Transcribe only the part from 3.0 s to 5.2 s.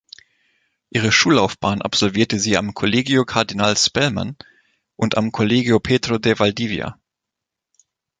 Cardinal Spellman" und